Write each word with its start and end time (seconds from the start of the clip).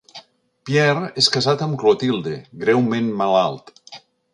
Pierre 0.69 1.11
és 1.23 1.29
casat 1.37 1.63
amb 1.67 1.77
Clotilde, 1.85 2.35
greument 2.67 3.17
malalt. 3.23 3.75